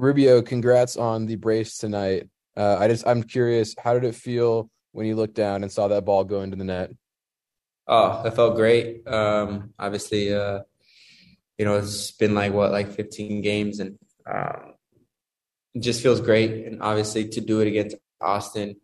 [0.00, 2.28] Rubio, congrats on the brace tonight.
[2.56, 5.88] Uh, I just I'm curious, how did it feel when you looked down and saw
[5.88, 6.90] that ball go into the net?
[7.86, 9.06] Oh, that felt great.
[9.06, 10.60] Um, obviously, uh,
[11.58, 14.74] you know, it's been like what, like 15 games, and um,
[15.74, 16.66] it just feels great.
[16.66, 18.76] And obviously, to do it against Austin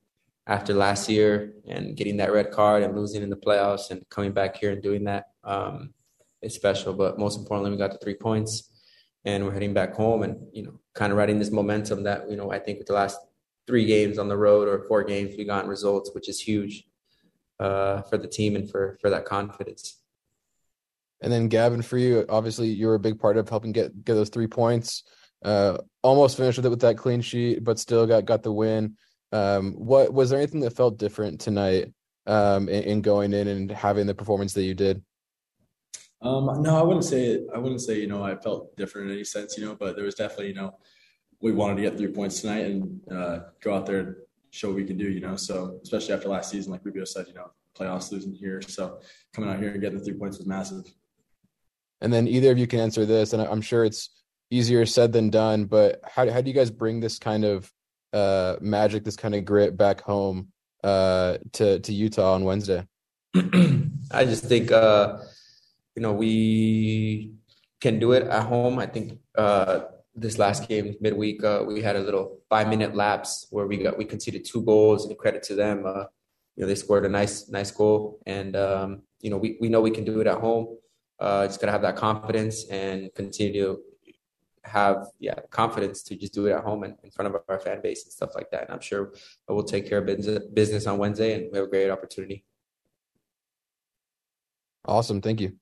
[0.46, 4.32] after last year and getting that red card and losing in the playoffs and coming
[4.32, 5.94] back here and doing that um,
[6.42, 6.92] is special.
[6.92, 8.70] But most importantly, we got the three points
[9.26, 12.36] and we're heading back home and, you know, kind of riding this momentum that, you
[12.36, 13.18] know, I think with the last
[13.66, 16.84] three games on the road or four games, we got results, which is huge
[17.58, 20.00] uh, for the team and for, for that confidence.
[21.20, 24.14] And then Gavin, for you, obviously you were a big part of helping get, get
[24.14, 25.02] those three points.
[25.44, 28.96] Uh, almost finished with it with that clean sheet, but still got, got the win.
[29.32, 31.92] Um, what was there anything that felt different tonight
[32.26, 35.02] um, in, in, going in and having the performance that you did?
[36.22, 39.24] Um, no, I wouldn't say I wouldn't say you know I felt different in any
[39.24, 40.76] sense, you know, but there was definitely you know
[41.40, 44.16] we wanted to get three points tonight and uh, go out there and
[44.50, 45.36] show what we can do, you know.
[45.36, 49.00] So especially after last season, like Rubio said, you know, playoffs losing here, so
[49.34, 50.84] coming out here and getting the three points was massive.
[52.00, 54.10] And then either of you can answer this, and I'm sure it's
[54.50, 57.70] easier said than done, but how how do you guys bring this kind of
[58.12, 60.48] uh, magic, this kind of grit back home
[60.82, 62.86] uh, to to Utah on Wednesday?
[63.34, 65.18] I just think uh,
[65.96, 67.32] you know we
[67.80, 68.78] can do it at home.
[68.78, 69.80] I think uh,
[70.14, 73.98] this last game midweek uh, we had a little five minute lapse where we got
[73.98, 75.84] we conceded two goals and credit to them.
[75.86, 76.04] Uh,
[76.54, 79.80] you know they scored a nice nice goal and um, you know we, we know
[79.80, 80.78] we can do it at home.
[81.18, 83.80] Uh, just gotta have that confidence and continue to
[84.64, 87.80] have yeah confidence to just do it at home and in front of our fan
[87.82, 88.64] base and stuff like that.
[88.64, 89.12] And I'm sure
[89.48, 90.06] we'll take care of
[90.54, 92.44] business on Wednesday, and we have a great opportunity.
[94.84, 95.56] Awesome, thank you,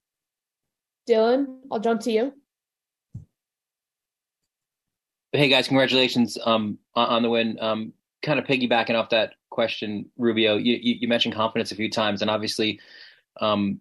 [1.08, 1.58] Dylan.
[1.70, 2.32] I'll jump to you.
[5.32, 7.58] Hey guys, congratulations um, on the win.
[7.60, 12.22] Um, kind of piggybacking off that question, Rubio, you, you, mentioned confidence a few times,
[12.22, 12.80] and obviously,
[13.40, 13.80] um,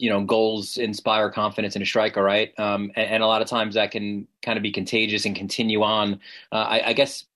[0.00, 3.48] you know goals inspire confidence in a striker right um, and, and, a lot of
[3.48, 6.14] times that can kind of be contagious and continue on
[6.52, 7.26] uh, I, I, guess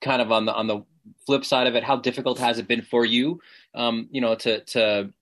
[0.00, 0.84] kind of on the on the
[1.26, 3.40] flip side of it how difficult has it been for you
[3.74, 5.12] um, you know to to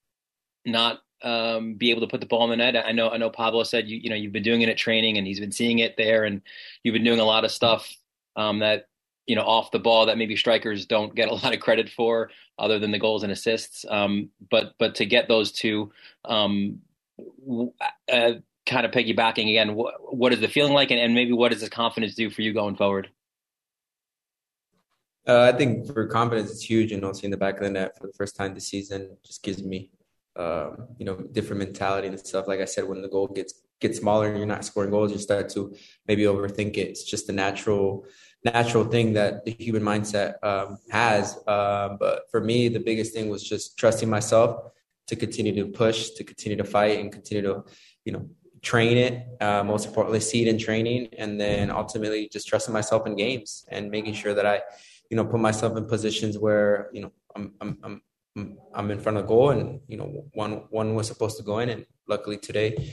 [0.66, 3.30] not um, be able to put the ball in the net i know i know
[3.30, 5.80] pablo said you you know you've been doing it at training and he's been seeing
[5.80, 6.40] it there and
[6.82, 7.94] you've been doing a lot of stuff
[8.36, 8.88] um, that
[9.26, 12.30] you know off the ball that maybe strikers don't get a lot of credit for
[12.58, 13.84] other than the goals and assists.
[13.88, 15.92] Um, but but to get those two,
[16.24, 16.80] um,
[18.12, 18.32] uh,
[18.66, 21.60] kind of piggybacking again, wh- what is the feeling like, and, and, maybe what does
[21.60, 23.08] this confidence do for you going forward?
[25.26, 26.90] Uh, I think for confidence, it's huge.
[26.90, 29.42] You know, seeing the back of the net for the first time this season just
[29.42, 29.90] gives me,
[30.36, 32.46] um, you know, different mentality and stuff.
[32.48, 35.18] Like I said, when the goal gets gets smaller and you're not scoring goals, you
[35.18, 35.74] start to
[36.08, 36.88] maybe overthink it.
[36.88, 38.06] It's just a natural
[38.44, 41.36] natural thing that the human mindset um, has.
[41.46, 44.72] Um, but for me, the biggest thing was just trusting myself
[45.08, 47.64] to continue to push, to continue to fight, and continue to,
[48.04, 48.28] you know,
[48.62, 49.26] train it.
[49.40, 53.64] Uh, most importantly, see it in training, and then ultimately just trusting myself in games
[53.68, 54.62] and making sure that I,
[55.10, 58.02] you know, put myself in positions where you know I'm I'm I'm
[58.74, 61.68] I'm in front of goal, and you know one one was supposed to go in,
[61.70, 62.92] and luckily today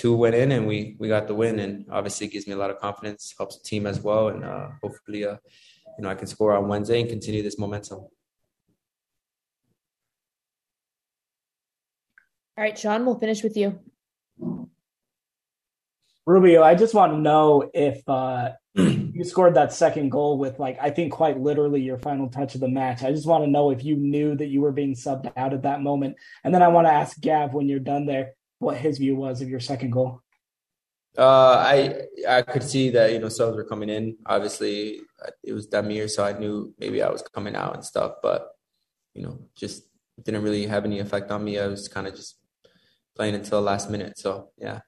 [0.00, 2.56] two went in and we we got the win and obviously it gives me a
[2.56, 5.36] lot of confidence helps the team as well and uh, hopefully uh,
[5.98, 7.98] you know i can score on wednesday and continue this momentum.
[12.56, 13.78] All right sean we'll finish with you.
[16.24, 20.78] Rubio i just want to know if uh, you scored that second goal with like
[20.80, 23.70] i think quite literally your final touch of the match i just want to know
[23.70, 26.14] if you knew that you were being subbed out at that moment
[26.44, 29.42] and then i want to ask gav when you're done there what his view was
[29.42, 30.22] of your second goal.
[31.18, 34.16] Uh, I I could see that you know subs were coming in.
[34.24, 35.00] Obviously,
[35.42, 38.16] it was Damir, so I knew maybe I was coming out and stuff.
[38.22, 38.48] But
[39.14, 39.82] you know, just
[40.22, 41.58] didn't really have any effect on me.
[41.58, 42.38] I was kind of just
[43.16, 44.18] playing until the last minute.
[44.18, 44.80] So yeah.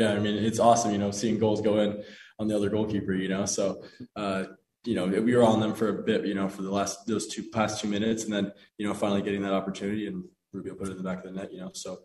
[0.00, 2.02] Yeah, I mean it's awesome, you know, seeing goals go in
[2.38, 3.44] on the other goalkeeper, you know.
[3.44, 3.84] So
[4.16, 4.44] uh,
[4.84, 7.26] you know, we were on them for a bit, you know, for the last those
[7.26, 10.88] two past two minutes, and then you know finally getting that opportunity and Rubio put
[10.88, 11.70] it in the back of the net, you know.
[11.74, 11.98] So,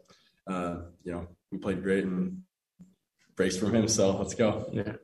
[0.45, 2.41] uh, you know, we played great and
[3.35, 3.87] braced from him.
[3.87, 4.69] So let's go.
[4.73, 4.95] Yeah.